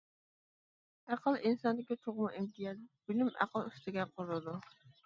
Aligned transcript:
ئەقىل 1.15 1.37
ئىنساندىكى 1.49 1.99
تۇغما 2.07 2.33
ئىمتىياز، 2.41 2.83
بىلىم 3.09 3.33
ئەقىل 3.37 3.71
ئۈستىگە 3.71 4.13
قۇرۇلىدۇ. 4.17 4.61